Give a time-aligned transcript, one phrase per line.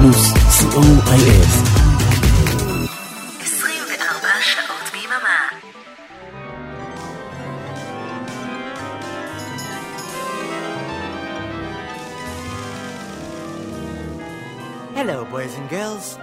[0.00, 1.46] פלוס, co.il
[3.40, 5.48] 24 שעות ביממה.
[14.94, 16.18] Hello, boys and girls.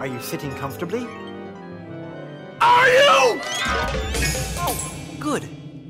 [0.00, 1.04] Are you sitting comfortably?
[2.60, 3.40] Are you?
[4.66, 4.76] Oh,
[5.18, 5.44] good.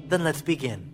[0.08, 0.91] Then let's begin.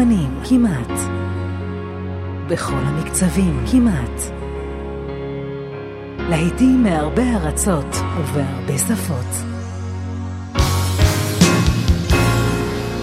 [0.00, 1.00] הזמנים, כמעט.
[2.48, 4.20] בכל המקצבים, כמעט.
[6.18, 9.26] להיטים מהרבה ארצות ובהרבה שפות.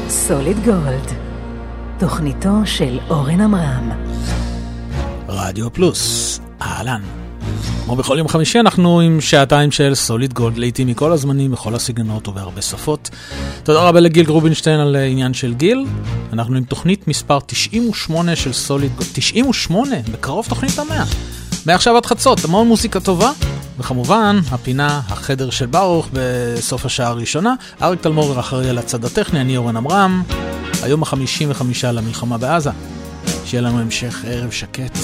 [0.09, 1.11] סוליד גולד,
[1.99, 3.91] תוכניתו של אורן עמרם.
[5.27, 7.16] רדיו פלוס, אהלן.
[7.87, 12.27] כמו בכל יום חמישי אנחנו עם שעתיים של סוליד גולד, לעיתים מכל הזמנים, בכל הסגנונות
[12.27, 13.09] ובהרבה שפות.
[13.63, 15.85] תודה רבה לגיל גרובינשטיין על עניין של גיל.
[16.33, 21.03] אנחנו עם תוכנית מספר 98 של סוליד גולד, 98, בקרוב תוכנית המאה.
[21.65, 23.31] מעכשיו עד חצות, המון מוזיקה טובה,
[23.79, 27.53] וכמובן, הפינה, החדר של ברוך בסוף השעה הראשונה.
[27.81, 30.23] אריק תלמור אחראי על הצד הטכני, אני אורן עמרם.
[30.83, 32.71] היום החמישים וחמישה למלחמה בעזה.
[33.45, 34.97] שיהיה לנו המשך ערב שקט.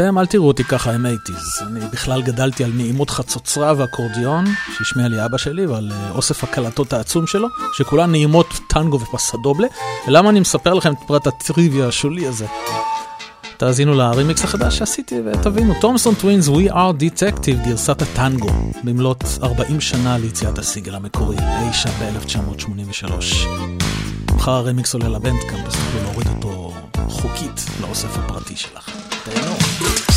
[0.00, 1.62] אתם אל תראו אותי ככה עם eighties.
[1.66, 4.44] אני בכלל גדלתי על נעימות חצוצרה ואקורדיון,
[4.78, 9.66] שהשמיע לי אבא שלי, ועל אה, אוסף הקלטות העצום שלו, שכולן נעימות טנגו ופסדובלה.
[10.08, 12.46] ולמה אני מספר לכם את פרט הטריוויה השולי הזה?
[13.56, 18.50] תאזינו לרימיקס החדש שעשיתי ותבינו, Thompson Twins We are Detective, גרסת הטנגו,
[18.84, 23.12] במלאת 40 שנה ליציאת הסינגל המקורי, אי שם ב-1983.
[24.34, 26.37] מחר הרימיקס עולה לבנדקאמפ, אז תוכלו להוריד אותו
[27.08, 28.92] חוקית לאוסף הפרטי שלכם.
[29.24, 30.07] תהנו.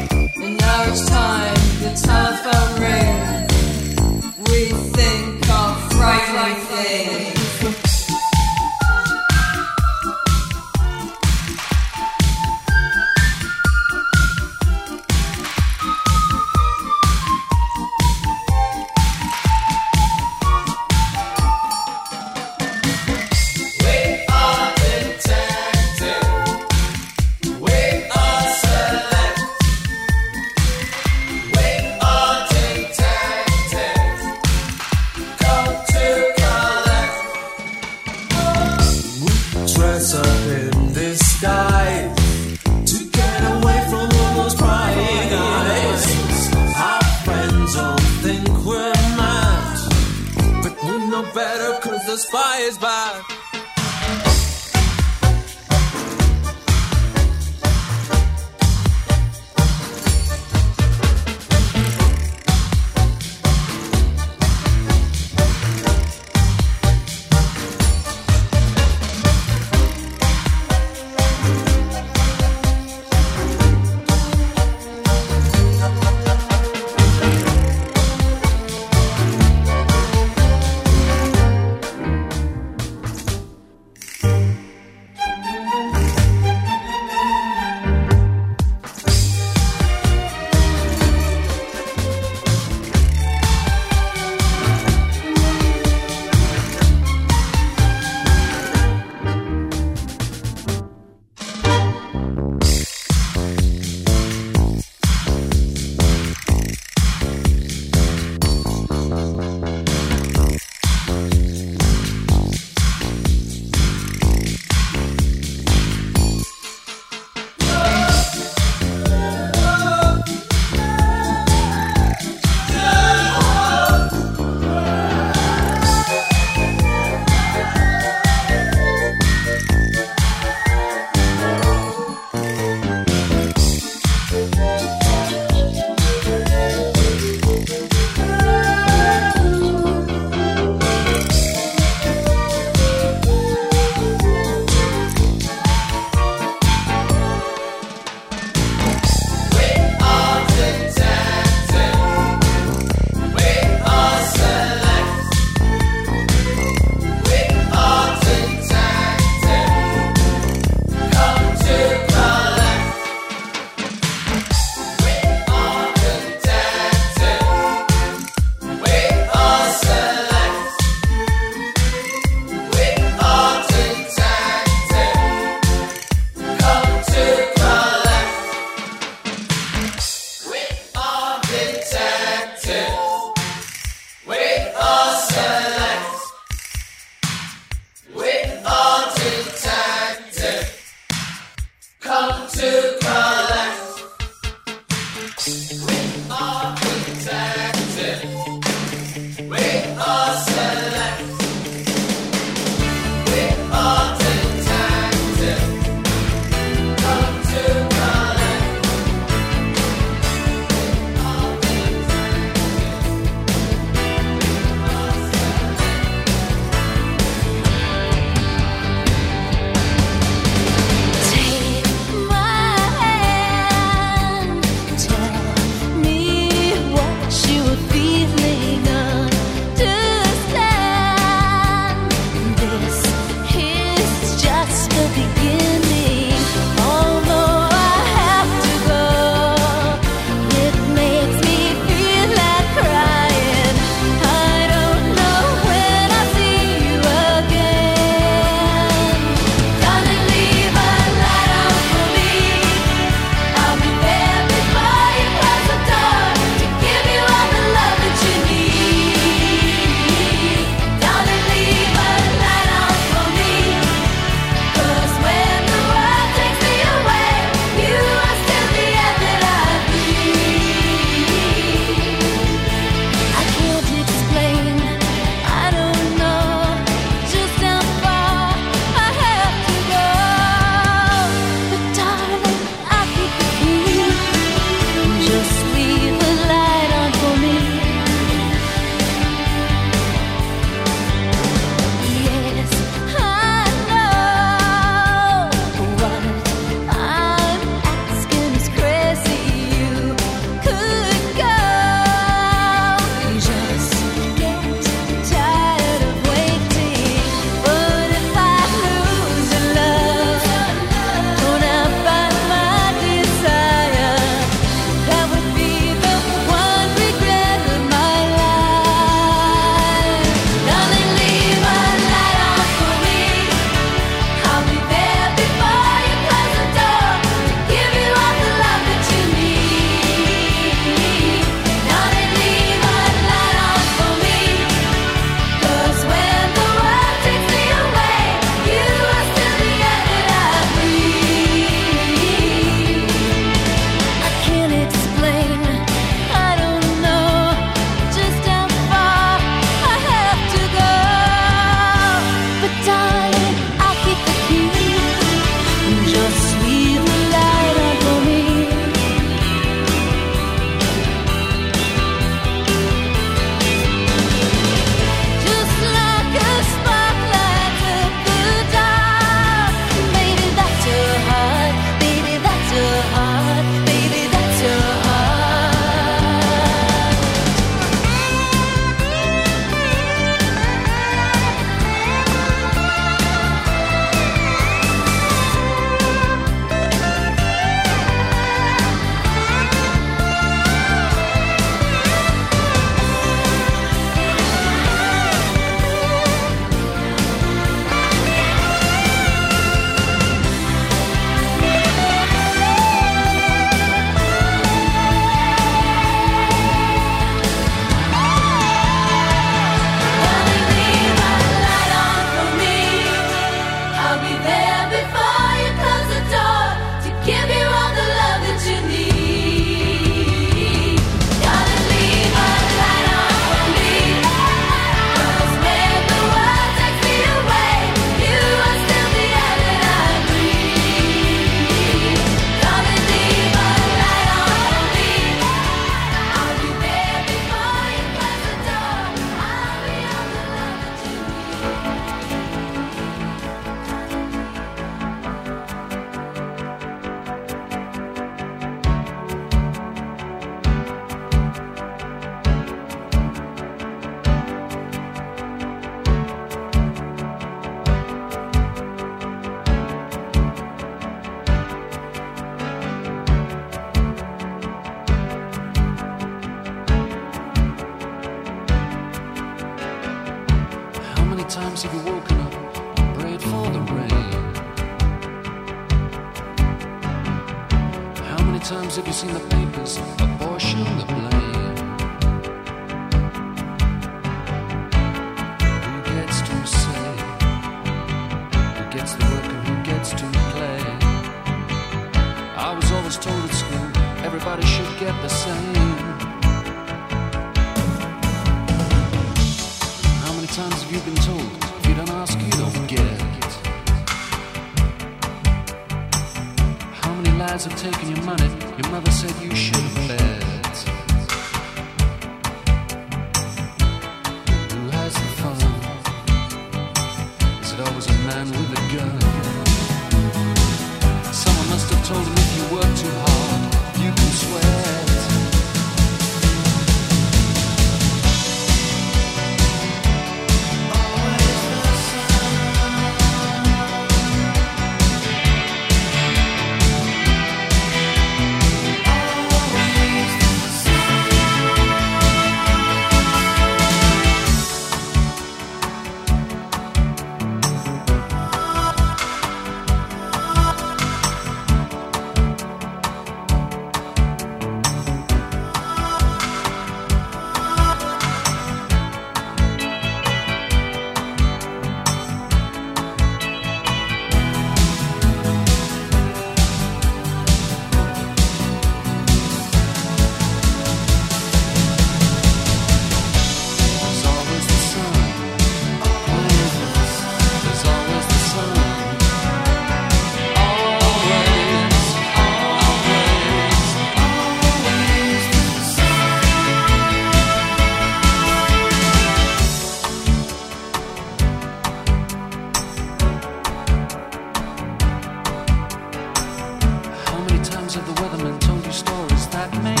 [599.71, 600.00] that man.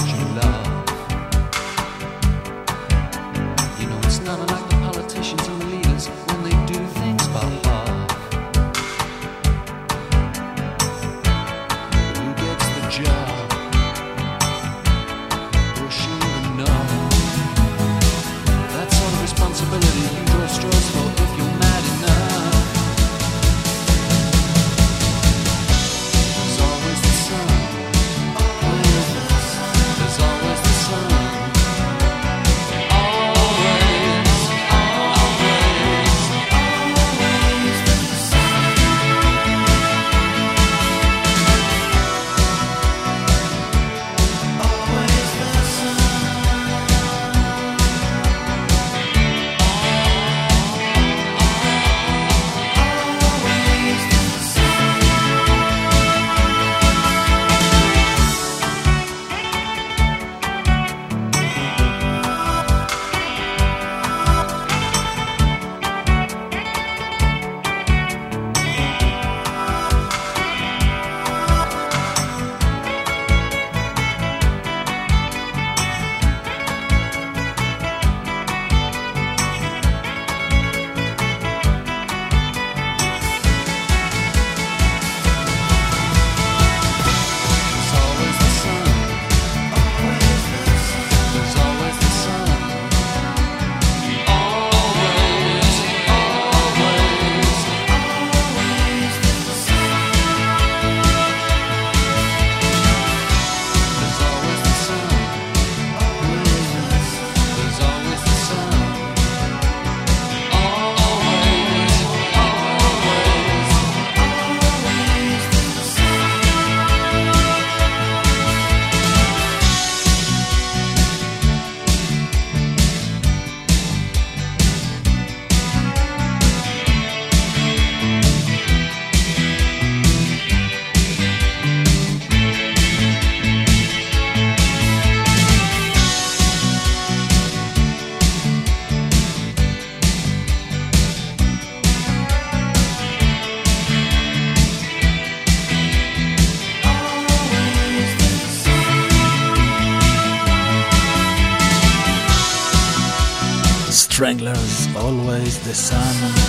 [154.31, 156.39] Stranglers, Always the Sun.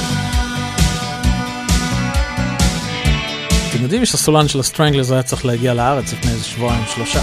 [3.70, 7.22] אתם יודעים שהסולן של ה Stranglers היה צריך להגיע לארץ לפני איזה שבועיים שלושה.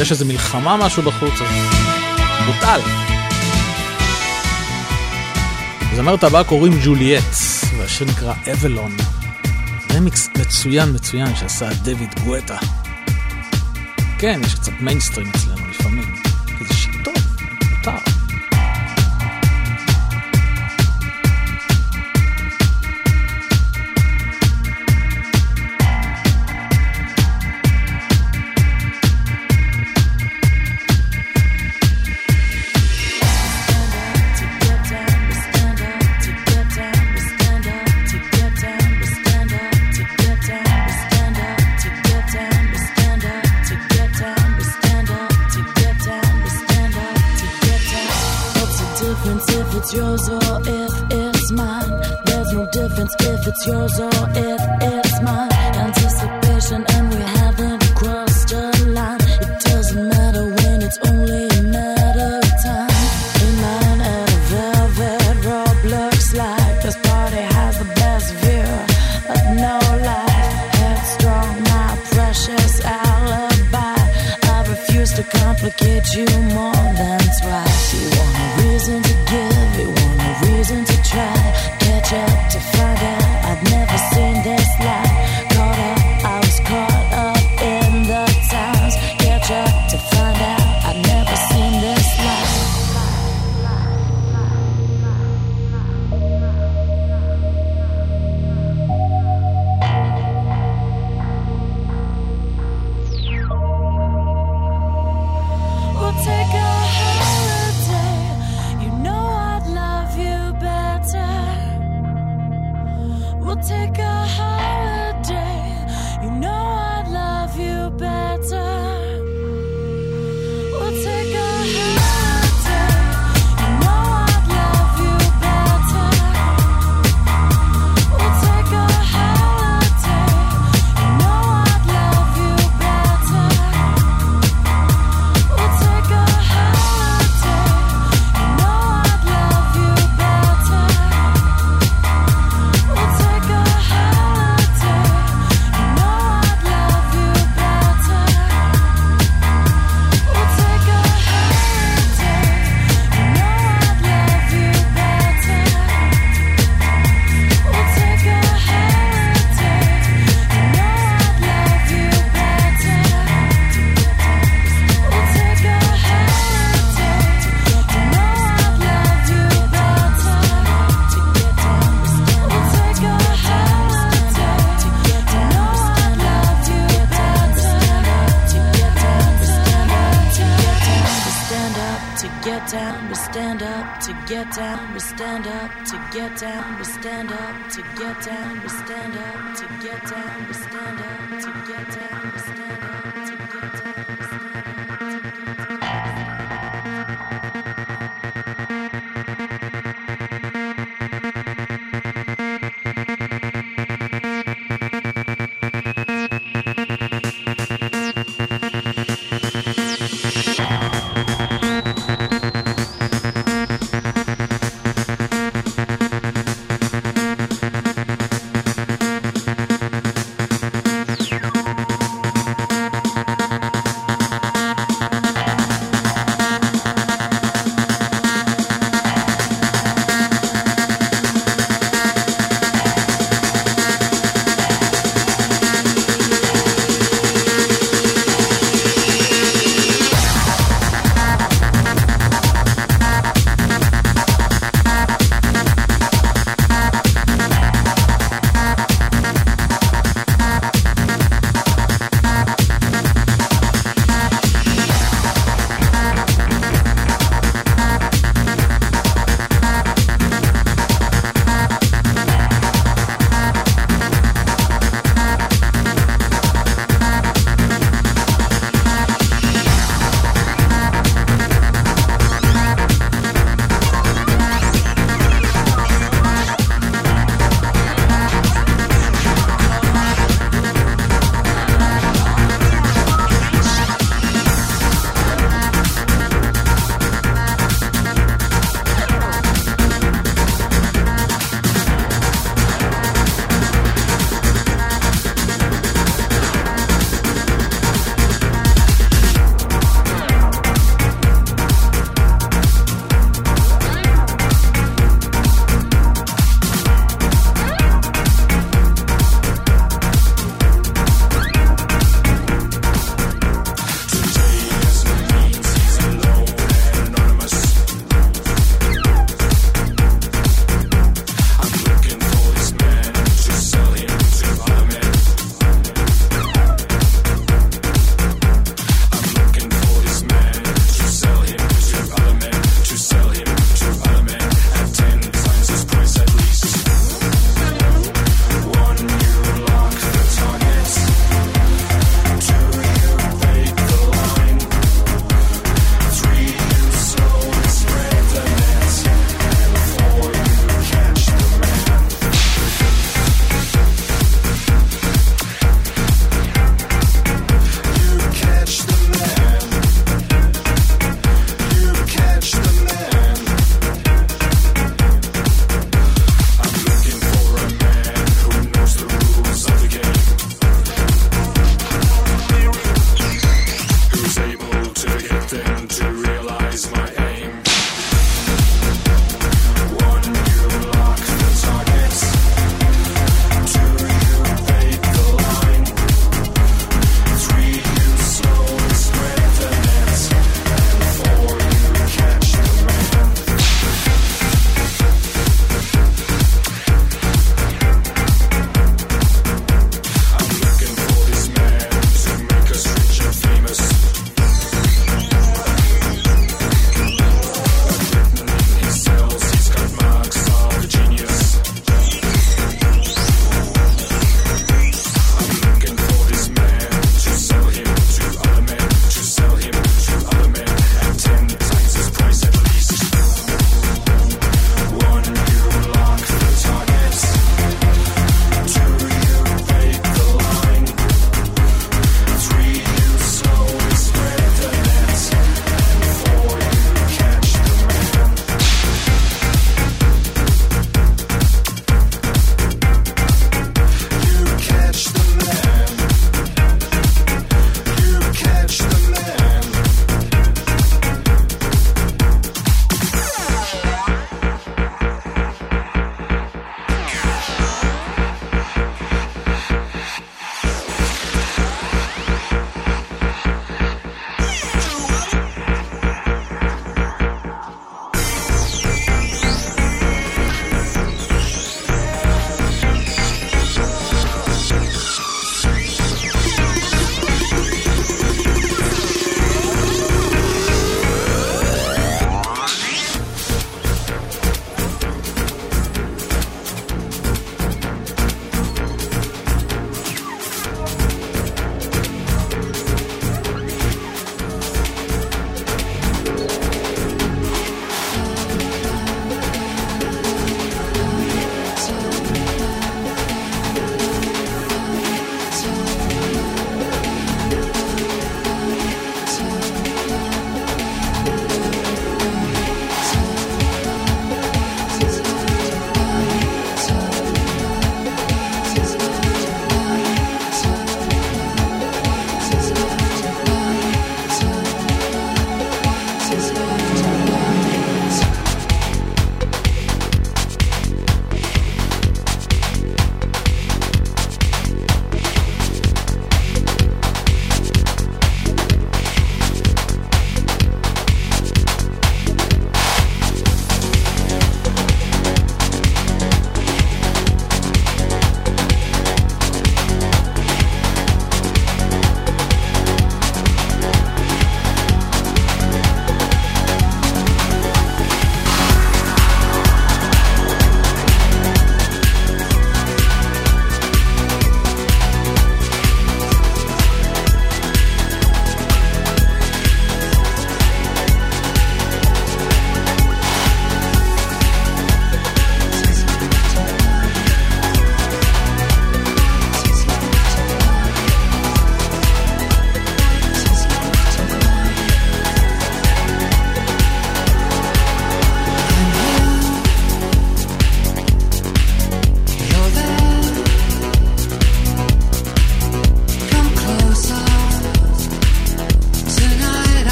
[0.00, 1.66] יש איזה מלחמה משהו בחוץ, אז
[2.46, 2.80] בוטל.
[5.92, 7.34] לזמרת הבאה קוראים ג'וליאט,
[7.78, 8.96] והשיר נקרא אבלון.
[9.94, 12.56] רמיקס מצוין מצוין שעשה דויד גואטה.
[14.18, 15.47] כן, יש קצת מיינסטרים אצלנו.
[52.98, 55.52] difference if it's yours or if it's mine.
[55.52, 57.17] Anticipation and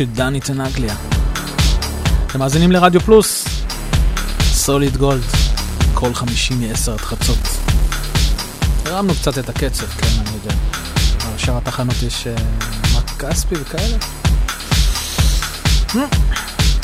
[0.00, 0.94] של דני טנגליה.
[2.26, 3.44] אתם מאזינים לרדיו פלוס,
[4.40, 5.22] סוליד גולד,
[5.94, 7.38] כל חמישי מ-10 עד חצות.
[8.84, 10.54] הרמנו קצת את הקצב, כן, אני יודע.
[11.34, 12.40] בשאר התחנות יש uh,
[12.96, 13.96] מק כספי וכאלה.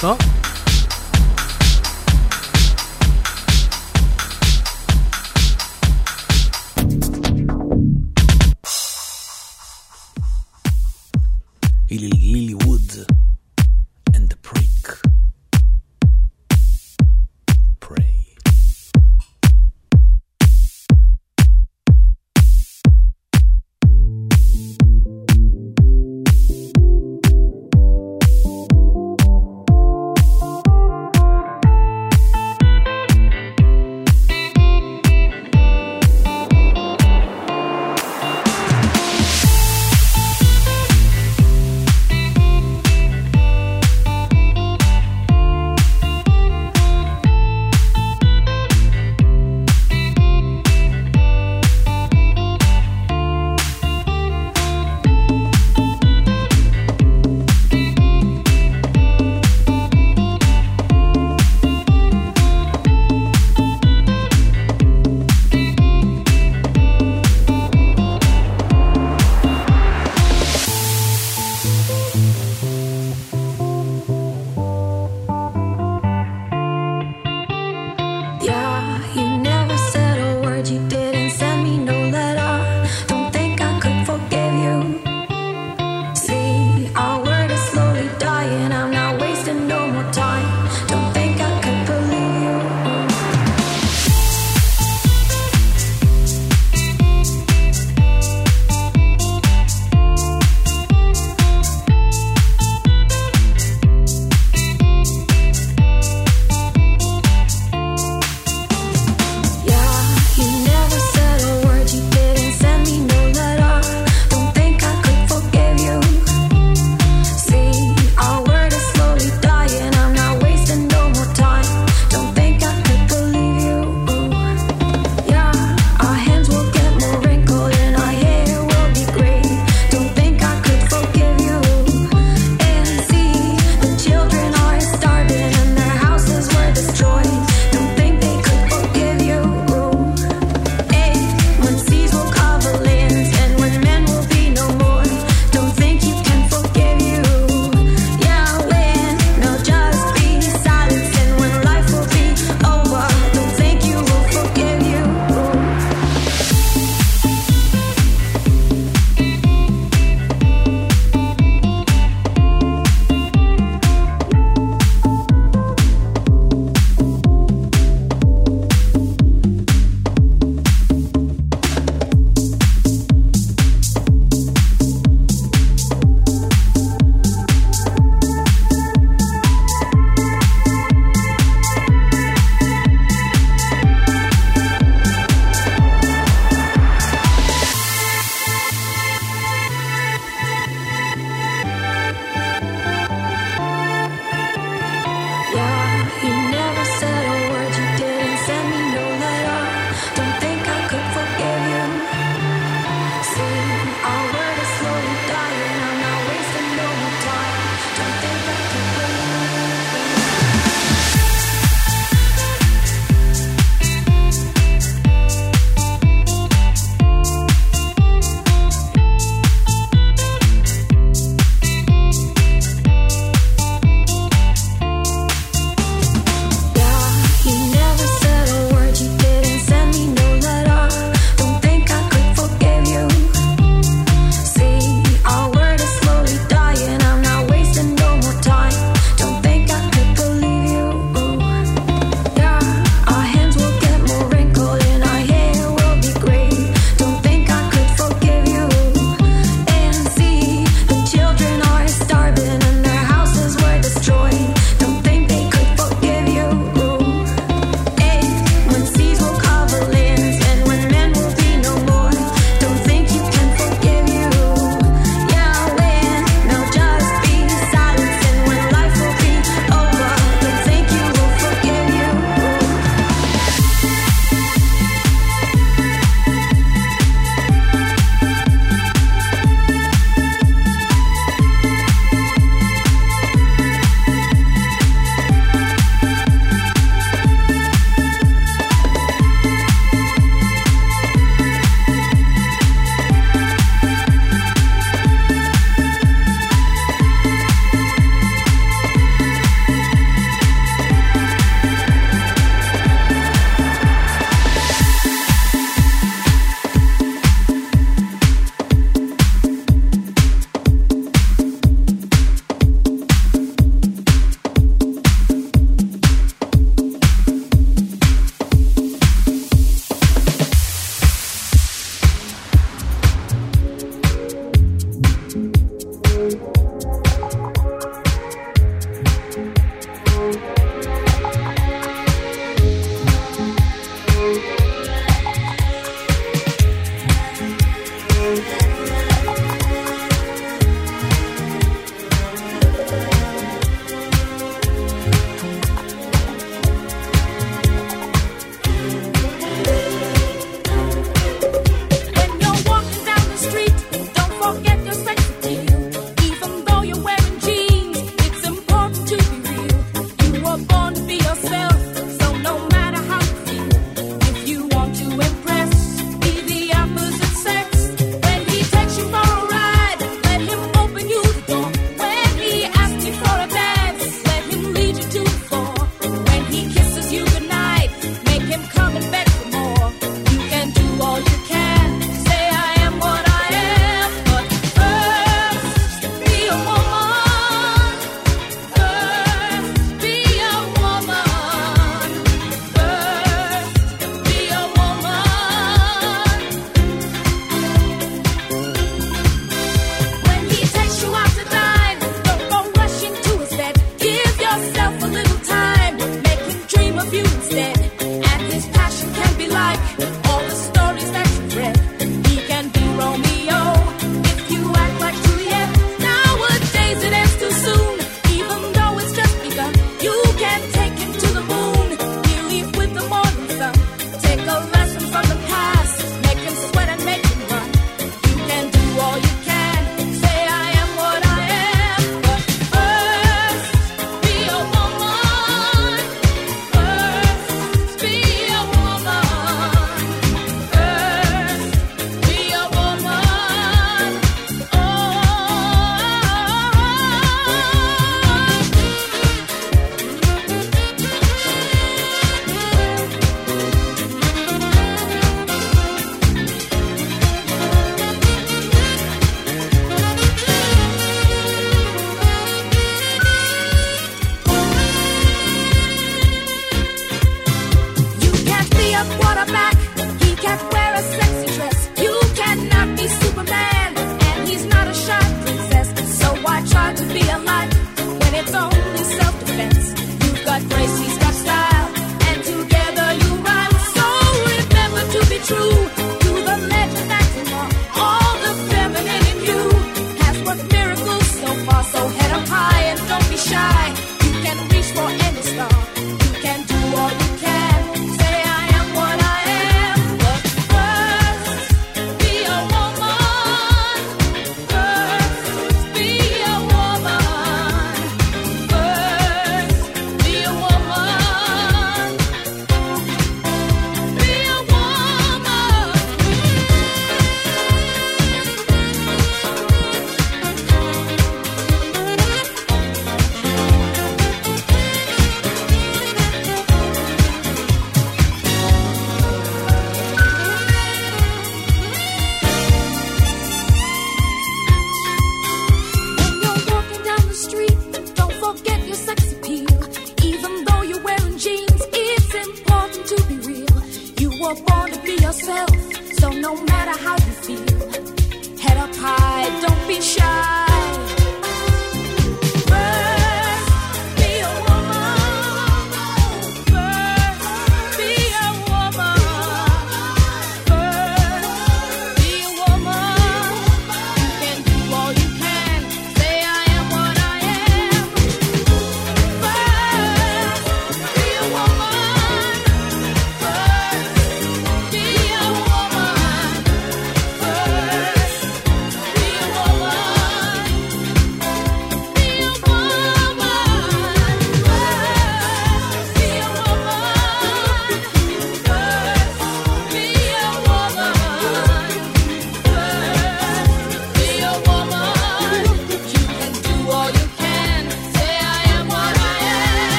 [0.00, 0.18] טוב.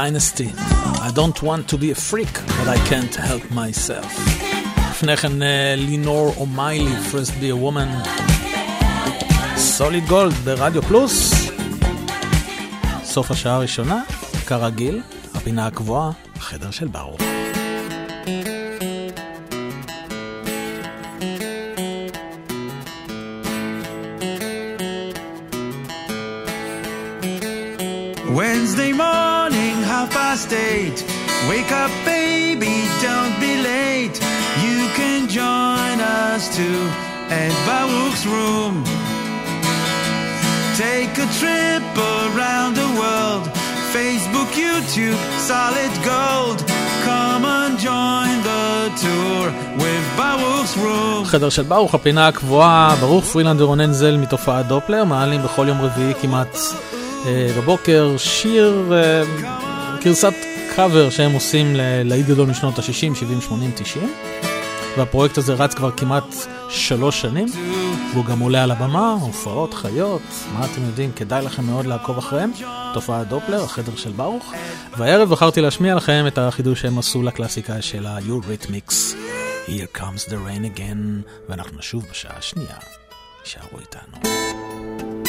[0.00, 0.50] Dynasty.
[1.06, 4.20] I don't want to be a freak, but I can't help myself.
[4.90, 5.32] לפני כן
[5.76, 8.08] לינור אומיילי, first be a woman.
[9.56, 11.34] סוליד גולד ברדיו פלוס.
[13.04, 14.02] סוף השעה הראשונה,
[14.46, 15.00] כרגיל,
[15.34, 17.20] הפינה הקבועה, החדר של ברוך.
[30.09, 31.03] state.
[31.49, 34.17] Wake up, baby, don't be late.
[34.65, 36.81] You can join us too
[37.29, 38.83] at Baruch's room.
[40.77, 43.45] Take a trip around the world.
[43.93, 45.19] Facebook, YouTube,
[45.51, 46.59] solid gold.
[47.05, 49.45] Come and join the tour
[49.81, 51.25] with Baruch's room.
[51.25, 56.13] חדר של ברוך, הפינה הקבועה, ברוך פרילנד ורונן זל מתופעת דופלר, מעלים בכל יום רביעי
[56.21, 56.57] כמעט
[57.25, 59.23] אה, בבוקר שיר אה,
[60.03, 60.33] גרסת
[60.75, 64.13] קאבר שהם עושים ללהיט גדול משנות ה-60, 70, 80, 90.
[64.97, 66.23] והפרויקט הזה רץ כבר כמעט
[66.69, 67.47] שלוש שנים,
[68.13, 70.21] והוא גם עולה על הבמה, הופעות, חיות,
[70.53, 72.51] מה אתם יודעים, כדאי לכם מאוד לעקוב אחריהם.
[72.93, 74.53] תופעת דופלר, החדר של ברוך.
[74.97, 78.93] והערב בחרתי להשמיע לכם את החידוש שהם עשו לקלאסיקה של ה-Eurythmics,
[79.67, 82.75] Here Comes the Rain Again, ואנחנו נשוב בשעה השנייה.
[83.45, 85.20] יישארו איתנו.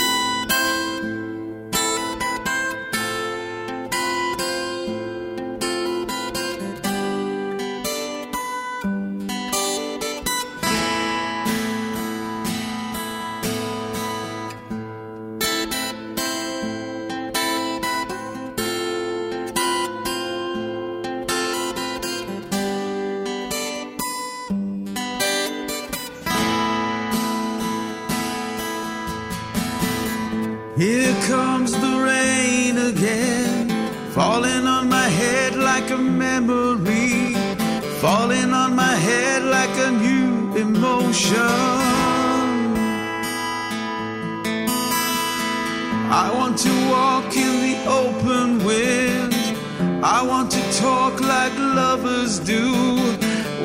[52.04, 52.72] others do.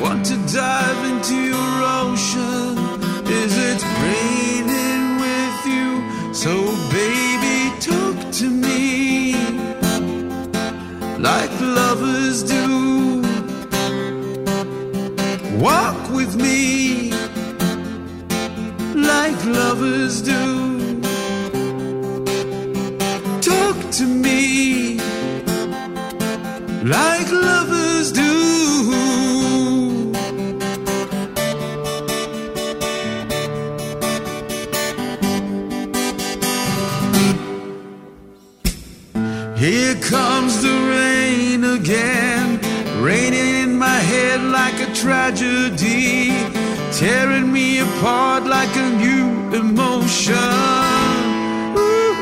[0.00, 0.87] Want to die
[45.76, 50.34] tearing me apart like a new emotion.
[51.76, 52.14] Ooh,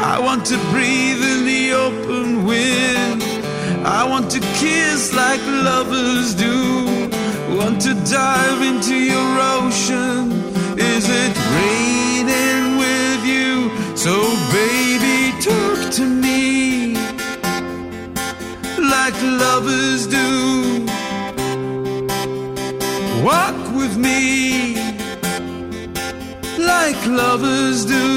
[0.00, 3.22] I want to breathe in the open wind.
[3.84, 7.08] I want to kiss like lovers do.
[7.56, 10.32] Want to dive into your ocean.
[10.78, 13.70] Is it raining with you?
[13.96, 14.14] So,
[19.06, 20.84] like lovers do.
[23.22, 24.74] Walk with me
[26.58, 28.15] like lovers do.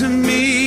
[0.00, 0.59] To me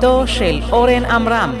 [0.00, 1.57] תוכניתו של אורן עמרם.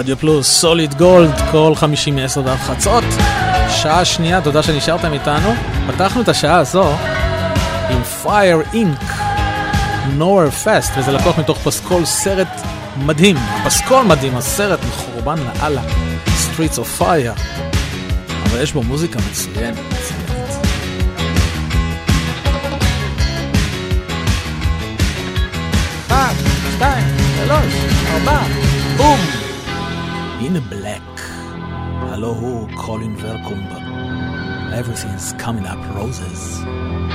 [0.00, 3.04] רדיו פלוס, סוליד גולד, כל חמישים מעשר דף חצות.
[3.68, 5.52] שעה שנייה, תודה שנשארתם איתנו.
[5.88, 6.92] פתחנו את השעה הזו
[7.90, 9.02] עם Fire אינק,
[10.12, 12.48] נוער פסט, וזה לקוח מתוך פסקול סרט
[12.96, 13.36] מדהים.
[13.64, 15.82] פסקול מדהים, הסרט מחורבן לאללה,
[16.26, 17.40] Streets of Fire.
[18.44, 19.76] אבל יש בו מוזיקה מצוינת.
[26.76, 27.74] שתיים, שלוש,
[28.14, 28.40] ארבע,
[28.96, 29.39] בום!
[30.56, 31.02] in black.
[32.10, 33.62] Hello, Colin, welcome.
[34.72, 37.09] Everything's coming up roses.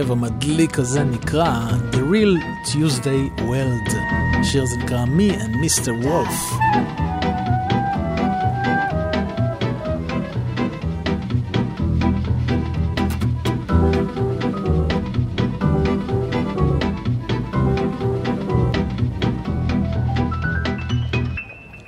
[0.00, 3.96] הרכב המדליק הזה נקרא The Real Tuesday World.
[4.40, 6.04] השיר הזה נקרא Me and Mr.
[6.04, 6.54] Wolf.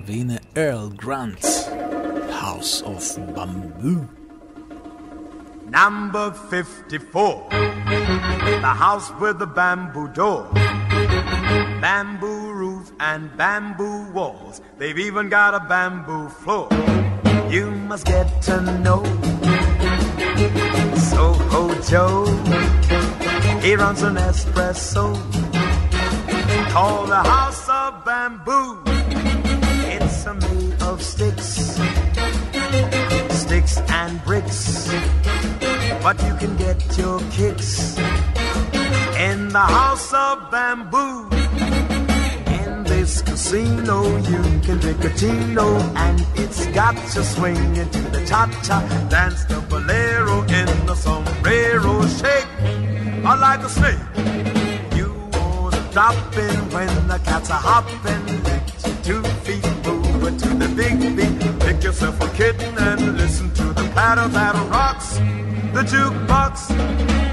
[0.07, 1.45] והנה ארל גרנט,
[2.31, 4.19] House of Bamboo.
[5.71, 8.02] Number 54.
[8.44, 10.50] The house with the bamboo door.
[11.82, 14.60] Bamboo roof and bamboo walls.
[14.78, 16.68] They've even got a bamboo floor.
[17.50, 19.04] You must get to know
[20.96, 22.26] Soho Joe.
[23.62, 25.16] He runs an espresso
[26.72, 28.82] called the House of Bamboo.
[29.96, 31.80] It's a made of sticks,
[33.30, 35.23] sticks and bricks
[36.04, 37.98] but you can get your kicks
[39.18, 41.30] in the house of bamboo.
[42.60, 48.26] In this casino, you can drink a Tino, and it's got you swinging to the
[48.26, 52.52] cha-cha, dance the bolero in the sombrero, shake
[53.24, 54.04] or like a snake.
[54.98, 58.26] You wanna drop in when the cats are hopping,
[58.86, 63.50] your two feet, move it to the big beat, pick yourself a kitten and listen
[63.54, 65.43] to the patter that rocks
[65.74, 66.70] the jukebox.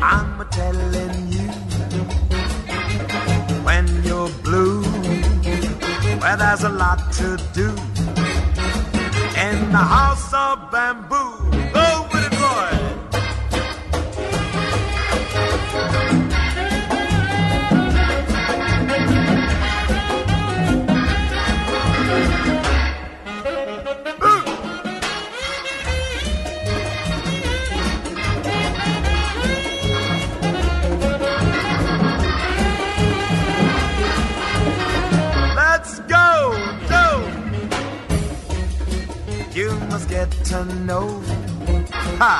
[0.03, 1.49] I'm a telling you,
[3.67, 4.83] when you're blue,
[6.21, 7.69] where there's a lot to do,
[9.47, 11.40] in the house of bamboo.
[40.01, 41.21] Must get to know.
[42.17, 42.35] Ha!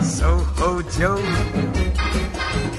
[0.00, 1.20] Soho Joe.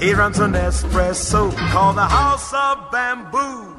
[0.00, 3.76] He runs an espresso called the House of Bamboo.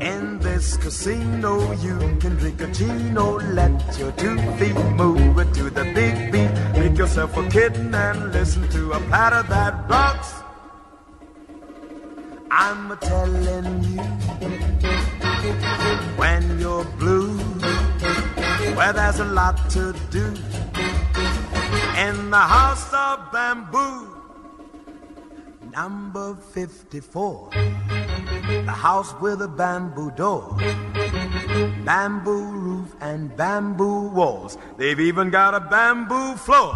[0.00, 5.84] In this casino, you can drink a chino, let your two feet move to the
[5.94, 6.52] big beat.
[6.78, 10.34] Make yourself a kitten and listen to a platter that rocks.
[12.50, 14.02] I'm telling you,
[16.20, 17.40] when you're blue,
[18.72, 20.26] where there's a lot to do,
[21.96, 24.08] in the house of bamboo,
[25.72, 30.56] number 54, the house with a bamboo door,
[31.84, 34.56] bamboo roof and bamboo walls.
[34.76, 36.74] They've even got a bamboo floor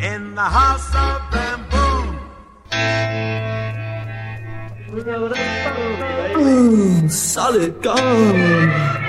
[0.00, 1.76] in the house of bamboo.
[6.36, 9.05] Mm, solid gold.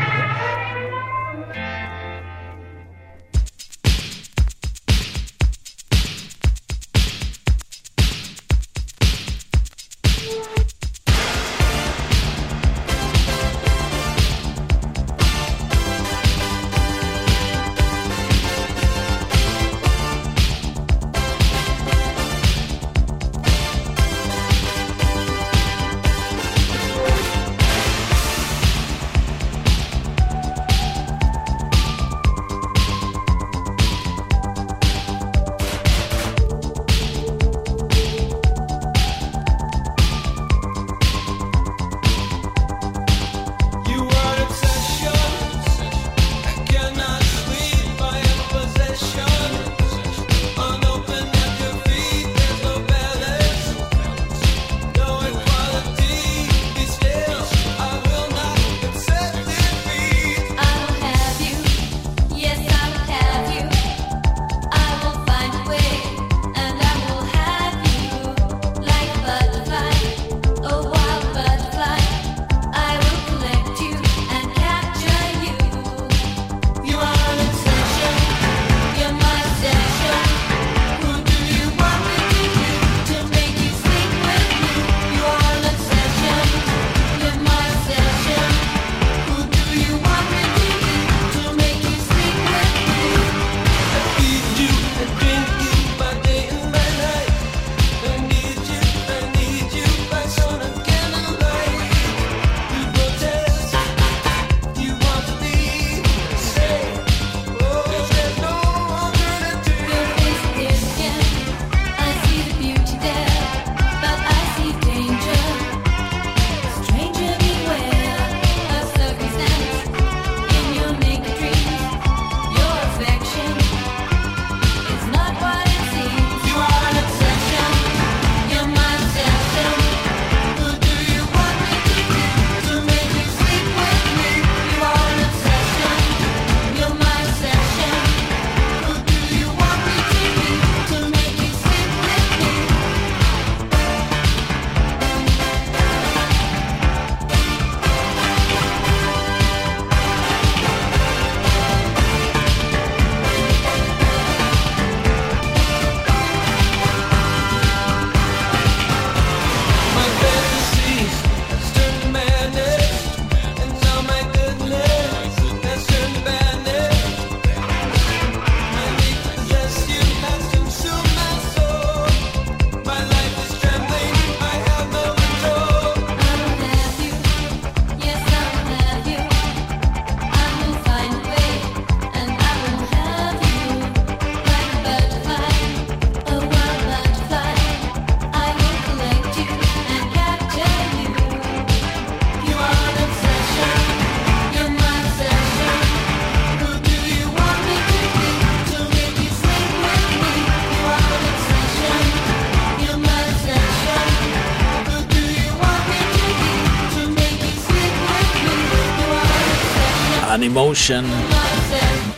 [210.58, 211.06] Animotion,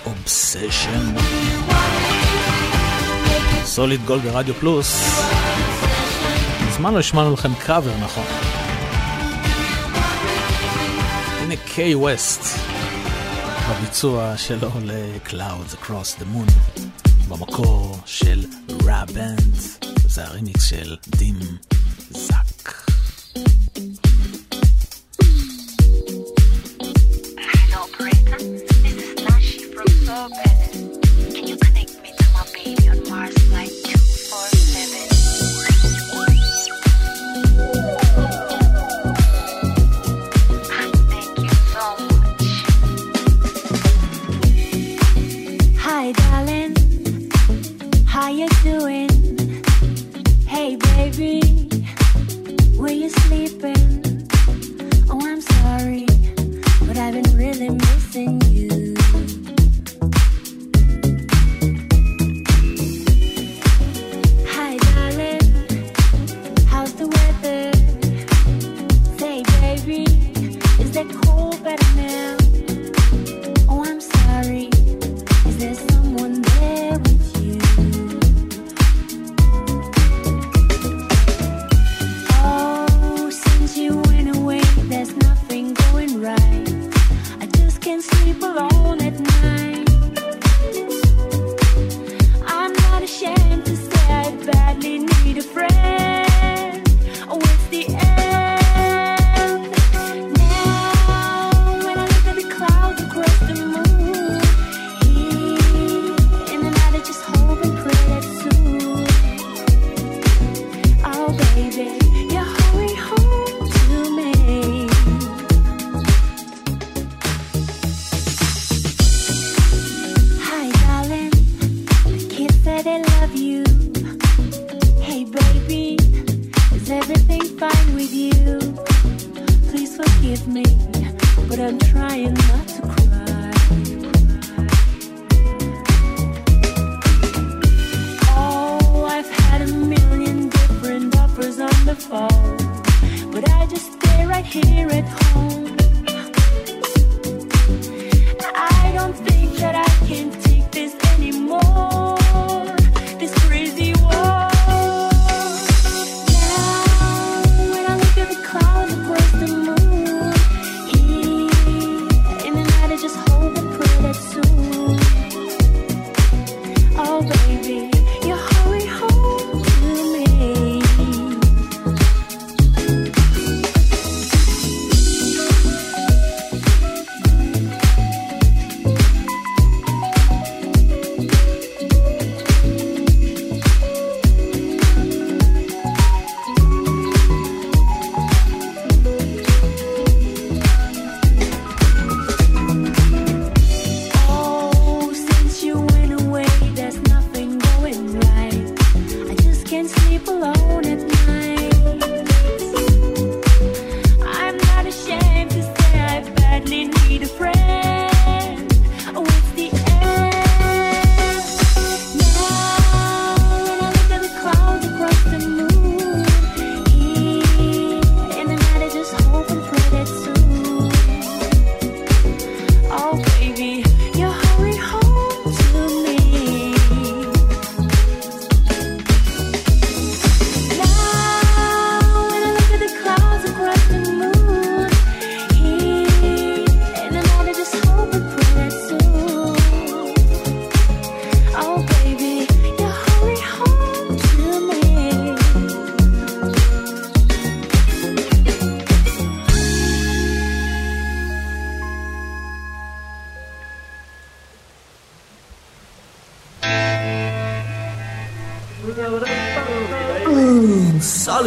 [0.05, 1.15] Obsession.
[3.63, 5.21] סוליד גולד ברדיו פלוס.
[6.67, 8.23] מזמן לא השמענו לכם קאבר, נכון?
[11.39, 12.59] הנה קיי ווסט,
[13.69, 16.79] בביצוע שלו ל-Clouds Across the Moon,
[17.27, 18.45] במקור של
[18.85, 19.55] RAH Band,
[20.05, 21.39] זה הרימיקס של Dim
[22.09, 22.89] Zach.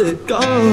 [0.03, 0.72] let it go.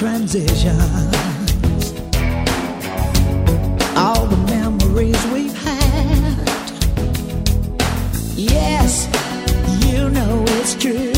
[0.00, 1.92] transitions.
[3.98, 6.48] All the memories we've had.
[8.34, 9.06] Yes,
[9.84, 11.12] you know it's true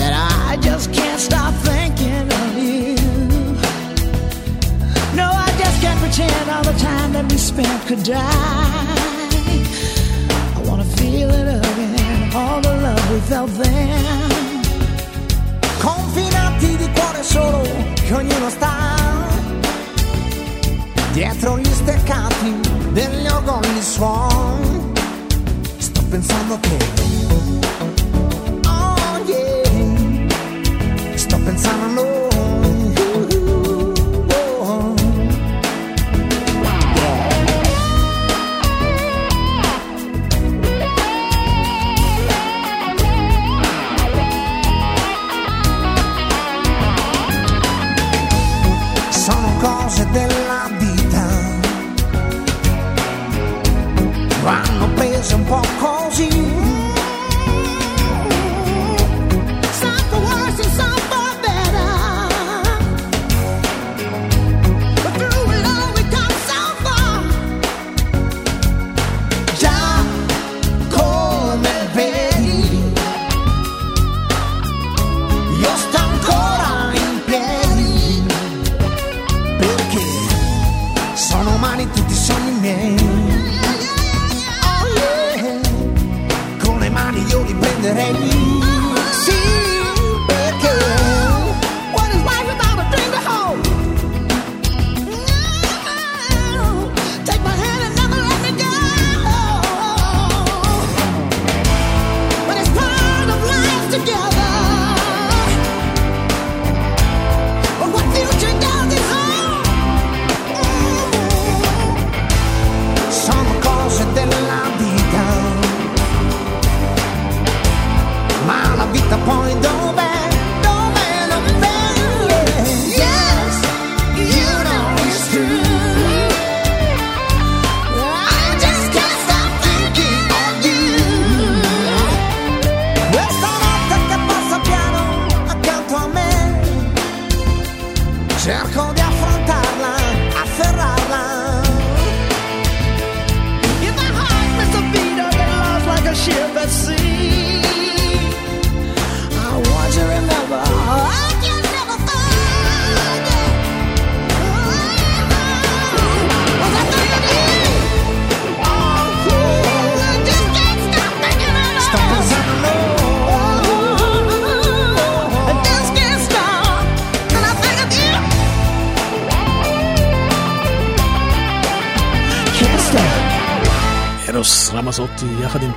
[0.00, 0.12] that
[0.48, 2.96] I just can't stop thinking of you.
[5.14, 8.26] No, I just can't pretend all the time that we spent could die.
[10.56, 14.39] I wanna feel it again, all the love we felt then.
[16.60, 17.62] parti di cuore solo
[17.94, 18.96] che ognuno sta
[21.12, 22.60] dietro gli steccati
[22.92, 24.92] degli organi suon.
[25.78, 26.76] Sto pensando che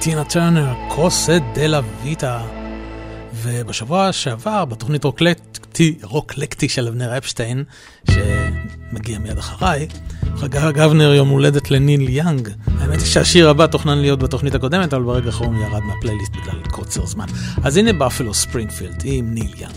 [0.04, 2.42] טינה טרנר, Cose della vita.
[3.34, 7.64] ובשבוע שעבר, בתוכנית רוקלקטי, רוקלקטי של אבנר אפשטיין,
[8.12, 9.88] שמגיע מיד אחריי,
[10.38, 12.50] חגג אבנר יום הולדת לניל יאנג.
[12.80, 17.06] האמת היא שהשיר הבא תוכנן להיות בתוכנית הקודמת, אבל ברגע האחרון ירד מהפלייליסט בגלל קוצר
[17.06, 17.26] זמן.
[17.64, 19.73] אז הנה Buffalo Springfield עם ניל יאנג.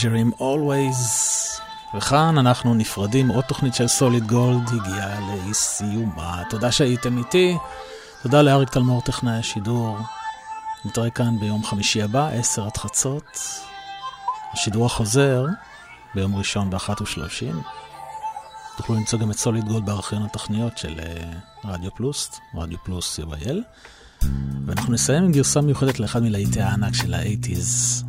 [0.00, 1.00] פיג'רים Always.
[1.96, 6.42] וכאן אנחנו נפרדים, עוד תוכנית של סוליד גולד הגיעה לסיומה.
[6.50, 7.56] תודה שהייתם איתי,
[8.22, 9.98] תודה לאריק תלמור טכנאי השידור.
[10.84, 13.40] נתראה כאן ביום חמישי הבא, עשר עד חצות.
[14.52, 15.46] השידור החוזר
[16.14, 17.62] ביום ראשון באחת ושלושים.
[18.76, 21.32] תוכלו למצוא גם את סוליד גולד בארכיון התוכניות של אה,
[21.64, 23.62] רדיו פלוס, רדיו פלוס יבייל.
[24.66, 28.05] ואנחנו נסיים עם גרסה מיוחדת לאחד מלהיטי הענק של האייטיז.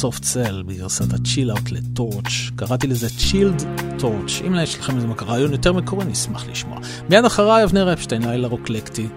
[0.00, 3.62] סופט סל בגרסת הצ'יל אאוט לטורץ', קראתי לזה צ'ילד
[3.98, 4.42] טורץ'.
[4.46, 6.78] אם יש לכם איזה רעיון יותר מקורי, נשמח לשמוע.
[7.10, 9.08] מיד אחריי אבנר אפשטיין, לילה רוקלקטי.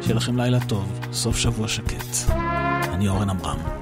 [0.00, 2.30] שיהיה לכם לילה טוב, סוף שבוע שקט.
[2.92, 3.73] אני אורן עמרם.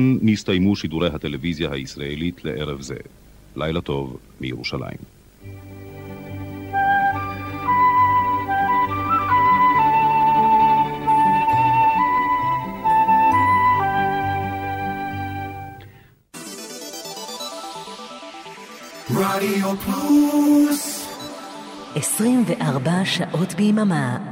[0.00, 2.96] כאן נסתיימו שידורי הטלוויזיה הישראלית לערב זה.
[3.56, 4.98] לילה טוב מירושלים.
[19.10, 21.06] רדיו פלוס
[21.94, 24.29] 24 שעות ביממה